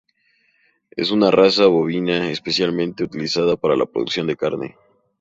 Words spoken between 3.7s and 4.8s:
la producción de carne.